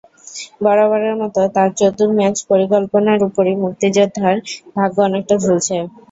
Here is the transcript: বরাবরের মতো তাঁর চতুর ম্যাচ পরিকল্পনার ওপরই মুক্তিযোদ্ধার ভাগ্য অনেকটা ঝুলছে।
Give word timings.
বরাবরের 0.63 1.15
মতো 1.21 1.39
তাঁর 1.55 1.69
চতুর 1.79 2.09
ম্যাচ 2.17 2.35
পরিকল্পনার 2.49 3.19
ওপরই 3.27 3.55
মুক্তিযোদ্ধার 3.63 4.35
ভাগ্য 4.77 4.97
অনেকটা 5.07 5.35
ঝুলছে। 5.43 5.75